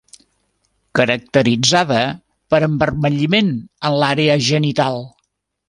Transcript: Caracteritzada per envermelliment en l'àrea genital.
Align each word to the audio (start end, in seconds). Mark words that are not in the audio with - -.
Caracteritzada 0.99 1.99
per 2.55 2.61
envermelliment 2.69 3.55
en 3.91 4.01
l'àrea 4.05 4.43
genital. 4.51 5.03